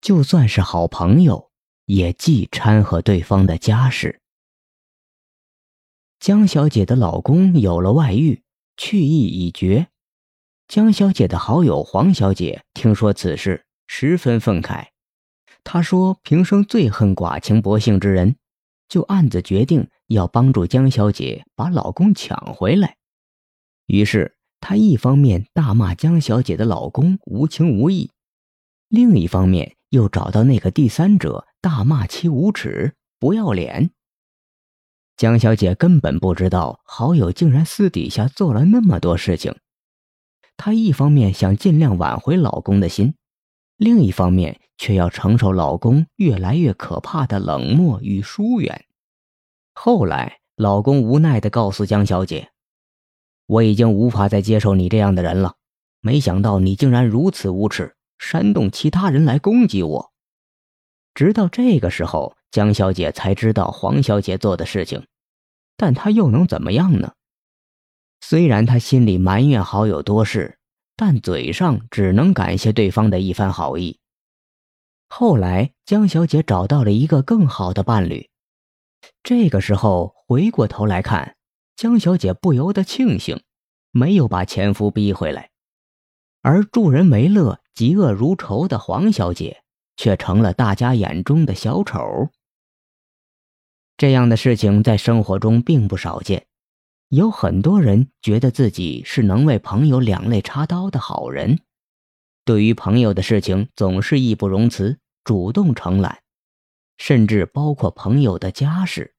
[0.00, 1.50] 就算是好朋友，
[1.84, 4.20] 也忌掺和对方的家事。
[6.18, 8.42] 江小姐的老公有了外遇，
[8.76, 9.88] 去意已决。
[10.68, 14.88] 江小姐的好友黄小姐听说此事，十分愤慨。
[15.64, 18.36] 她说：“平生最恨寡情薄幸之人。”
[18.88, 22.96] 就暗自决定要帮助江小姐把老公抢回来。
[23.86, 28.10] 于是，她一方面大骂江小姐的老公无情无义，
[28.88, 33.90] 另一方面又找到那个第三者大骂其无耻不要脸。
[35.16, 39.54] 江小姐根本不知道好友竟然私底下做了那么多事情。
[40.56, 43.14] 她一方面想尽量挽回老公的心，
[43.76, 48.86] 另一方面却要承受老公越来越可怕的冷漠与疏远。
[49.74, 52.50] 后来，老公无奈地告诉江小姐
[53.46, 55.56] ：“我已经无法再接受你这样的人了。
[56.00, 60.12] 没想到你竟然如此无耻，煽动其他人来攻击我。”
[61.12, 65.04] 直到这个时候，江小姐才知道黄小姐做的事情。
[65.76, 67.14] 但她又能怎么样呢？
[68.20, 70.58] 虽然她心里埋怨好友多事，
[70.94, 73.98] 但嘴上只能感谢对方的一番好意。
[75.08, 78.28] 后来，江小姐找到了一个更好的伴侣。
[79.22, 81.36] 这个时候回过头来看，
[81.74, 83.42] 江小姐不由得庆幸，
[83.90, 85.50] 没有把前夫逼回来，
[86.42, 89.62] 而助人为乐、嫉恶如仇的黄小姐，
[89.96, 92.28] 却成了大家眼中的小丑。
[93.96, 96.46] 这样的事情在生活中并不少见，
[97.08, 101.58] 有很多人觉得自己是能为朋友两肋插刀的好人，
[102.44, 106.18] 对于朋友的事情总是义不容辞，主动承揽，
[106.98, 109.14] 甚至包括朋友的家事。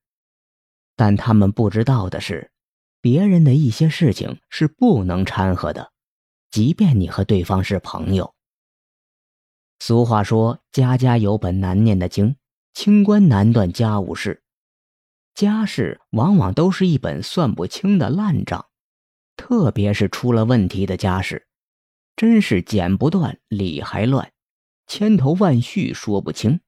[0.96, 2.52] 但他们不知道的是，
[3.02, 5.92] 别人的一些事情是不能掺和的，
[6.52, 8.36] 即便你和对方是朋友。
[9.84, 12.36] 俗话说：“家家有本难念的经，
[12.72, 14.44] 清官难断家务事。”
[15.34, 18.68] 家事往往都是一本算不清的烂账，
[19.36, 21.47] 特别是出了问题的家事，
[22.16, 24.31] 真是剪不断理还乱，
[24.86, 26.59] 千头万绪说不清，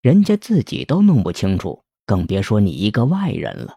[0.00, 3.76] 人家自己都弄不清楚，更别说你一个外人了。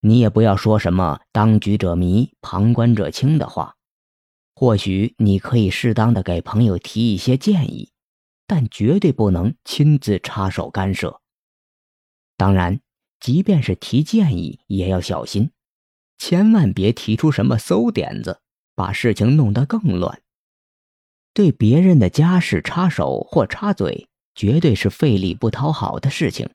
[0.00, 3.76] 你也不要说什么“当局者迷，旁观者清”的话，
[4.56, 7.92] 或许你可以适当的给朋友提一些建议，
[8.48, 11.20] 但绝对不能亲自插手干涉。
[12.36, 12.80] 当然。
[13.18, 15.50] 即便是提建议，也要小心，
[16.18, 18.40] 千万别提出什么馊点子，
[18.74, 20.22] 把事情弄得更乱。
[21.32, 26.48] 对别人的家事插手或插嘴，绝对是费力不讨好的事情。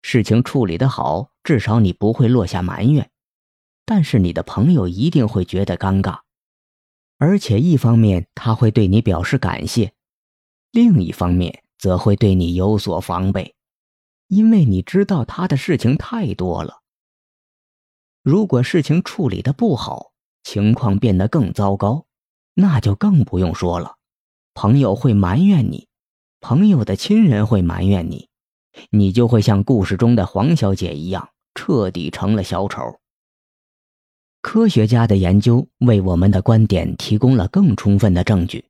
[0.00, 3.10] 事情处理得好，至少你不会落下埋怨，
[3.84, 6.20] 但是你的朋友一定会觉得尴尬，
[7.18, 9.92] 而且一方面他会对你表示感谢，
[10.70, 13.54] 另一方面则会对你有所防备。
[14.28, 16.82] 因为你知道他的事情太多了。
[18.22, 20.12] 如果事情处理的不好，
[20.42, 22.06] 情况变得更糟糕，
[22.54, 23.94] 那就更不用说了。
[24.52, 25.86] 朋友会埋怨你，
[26.40, 28.28] 朋友的亲人会埋怨你，
[28.90, 32.98] 你就会像故事中的黄小姐一样，彻底成了小丑。
[34.48, 38.64] 科学家的研究为我们的观点提供了更充分的证据。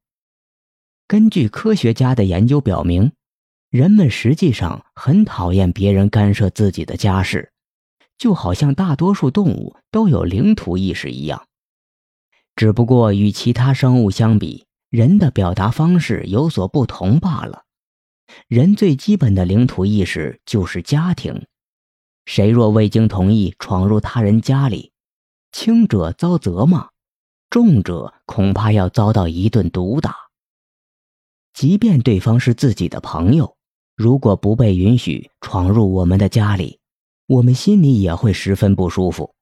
[1.06, 3.12] 根据科学家的研究表明。
[3.68, 7.52] 人们实际上很讨厌别人干涉自己的家事，
[8.16, 11.46] 就好像大多数动物都有领土意识一样。
[12.54, 17.64] 只不过与其他生物相比，人的表达方式有所不同罢了。
[18.48, 21.44] 人最基本的领土意识就是家庭，
[22.24, 24.92] 谁若未经同意闯入他人家里，
[25.58, 26.90] 轻者遭责骂，
[27.48, 30.14] 重者恐怕要遭到一顿毒打。
[31.54, 33.56] 即便对方是自己的朋友。
[33.96, 36.78] 如果不被允许闯入我们的家里，
[37.26, 39.34] 我们心里也会十分不舒服。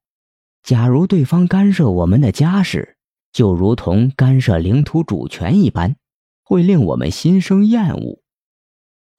[0.63, 2.95] 假如对方干涉我们的家事，
[3.33, 5.97] 就如同干涉领土主权一般，
[6.45, 8.21] 会令我们心生厌恶。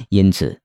[0.09, 0.63] 因此，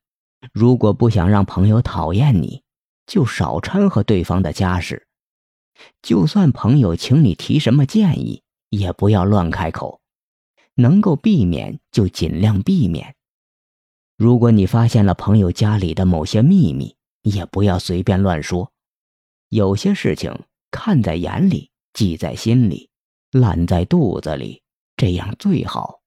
[0.53, 2.63] 如果不想让朋友讨厌你，
[3.05, 5.09] 就少掺和对方的家事。
[6.01, 10.01] 就算朋友请你提什么建议，也不要乱开口，
[10.75, 13.15] 能够避免就尽量避免。
[14.17, 18.71] 如果你发现了朋友家里的某些秘密，也不要随便乱说。
[19.49, 22.89] 有些事情看在眼里，记在心里，
[23.31, 24.61] 烂在肚子里，
[24.95, 26.01] 这样最好。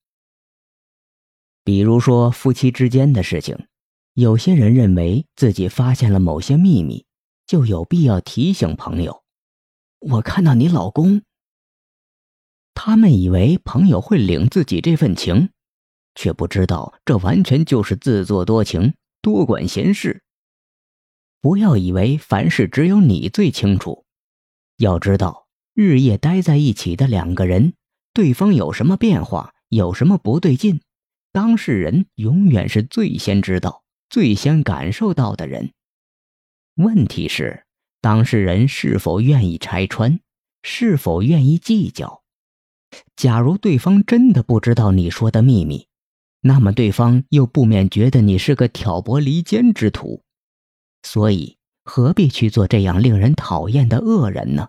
[1.64, 3.66] 比如说夫妻之间的事情，
[4.12, 7.06] 有些人认为自己发现了某些秘密，
[7.46, 9.23] 就有必要提醒朋友
[10.04, 11.22] ：“我看到你老公。”
[12.74, 15.50] 他们以为朋友会领自己这份情。
[16.16, 20.22] 却不知道这完全就是自作多情、多管闲事。
[21.40, 24.04] 不要以为凡事只有你最清楚，
[24.76, 27.74] 要知道，日夜待在一起的两个人，
[28.12, 30.80] 对方有什么变化，有什么不对劲，
[31.32, 35.72] 当事人永远是最先知道、最先感受到的人。
[36.76, 37.63] 问题是，
[38.04, 40.20] 当事人是否愿意拆穿，
[40.62, 42.22] 是否愿意计较？
[43.16, 45.88] 假如对方真的不知道你说的秘密，
[46.42, 50.22] 那么对方又不免觉得你是个挑拨离间之徒，
[51.02, 54.68] 所以何必去做这样令人讨厌的恶人呢？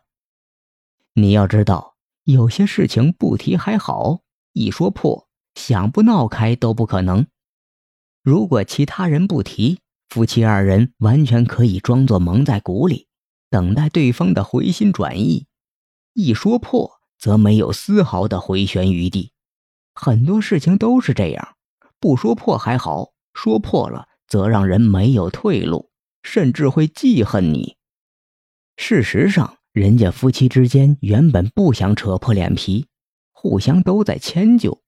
[1.13, 4.21] 你要知道，有些事情不提还好，
[4.53, 7.27] 一说破，想不闹开都不可能。
[8.23, 13.09] 如果其他人不提，夫妻二人完全可以装作蒙在鼓里，
[13.49, 15.47] 等待对方的回心转意。
[16.13, 16.93] 一说破。
[17.17, 19.31] 则没有丝毫的回旋余地，
[19.95, 21.55] 很多事情都是这样，
[21.99, 25.89] 不说破还好，说破了则让人没有退路，
[26.23, 27.77] 甚至会记恨你。
[28.75, 32.87] 事实上，人家夫妻之间原本不想扯破脸皮，
[33.31, 34.81] 互相都在迁就，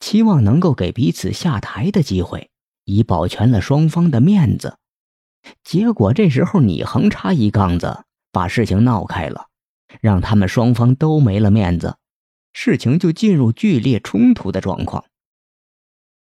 [0.00, 2.50] 期望能够给彼此下台的机会，
[2.84, 4.76] 以保全了双方的面子。
[5.64, 9.46] 结果这时候你横插一杠子，把事情闹开了。
[10.00, 11.96] 让他们双方都没了面子，
[12.52, 15.04] 事情就进入剧烈冲突的状况。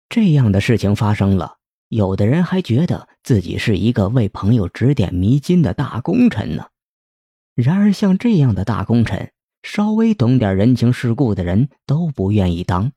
[0.10, 1.56] 这样的事情发生了，
[1.88, 6.68] 有的人还觉得自己是一个为朋友指点迷津的大功臣呢。
[7.56, 9.31] 然而，像这样的大功臣，
[9.64, 12.92] 稍微懂点人情世故的人都不愿意当，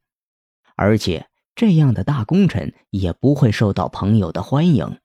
[0.75, 4.99] 而且这样的大功臣也不会受到朋友的欢迎，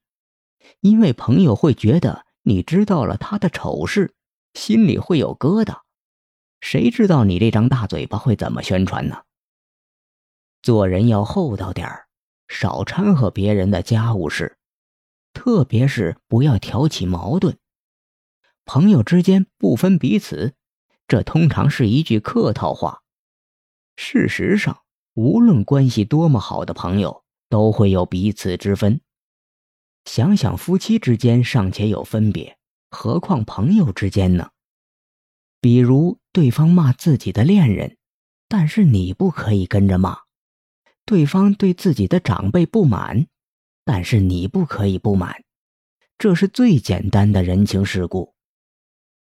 [0.80, 4.14] 因为朋友会觉得你知道了他的丑事。
[4.54, 5.80] 心里会有疙瘩，
[6.60, 9.24] 谁知道你这张大嘴巴会怎么宣传呢？
[10.62, 12.08] 做人要厚道点儿，
[12.50, 14.58] 少掺和别人的家务事，
[15.32, 17.58] 特别是不要挑起矛盾。
[18.66, 20.54] 朋友之间不分彼此，
[21.08, 23.04] 这通常是一句客套话。
[23.96, 24.82] 事实上，
[25.14, 29.00] 无论关系多么好的朋友，都会有彼此之分。
[30.06, 32.58] 想想夫妻之间尚且有分别。
[32.90, 34.50] 何况朋友之间呢？
[35.62, 37.98] 比如对方骂自己的恋人，
[38.48, 40.26] 但是你不可以跟着骂；
[41.06, 43.28] 对方对自己的长辈不满，
[43.86, 45.44] 但是你不可以不满。
[46.18, 48.31] 这是最简单的人情世故。